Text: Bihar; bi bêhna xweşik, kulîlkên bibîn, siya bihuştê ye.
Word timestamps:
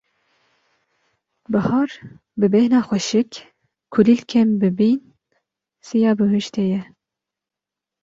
Bihar; 1.51 1.89
bi 2.39 2.47
bêhna 2.53 2.81
xweşik, 2.87 3.31
kulîlkên 3.93 4.49
bibîn, 4.59 5.01
siya 5.85 6.11
bihuştê 6.17 6.63
ye. 6.71 6.81